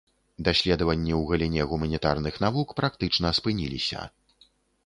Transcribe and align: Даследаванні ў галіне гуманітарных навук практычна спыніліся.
Даследаванні 0.45 1.13
ў 1.17 1.21
галіне 1.31 1.67
гуманітарных 1.73 2.39
навук 2.47 2.75
практычна 2.81 3.27
спыніліся. 3.41 4.03